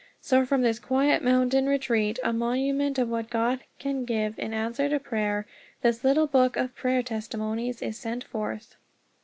[0.19, 4.89] So from this quiet mountain retreat, a monument of what God can give in answer
[4.89, 5.45] to prayer,
[5.83, 8.77] this little book of Prayer Testimonies is sent forth.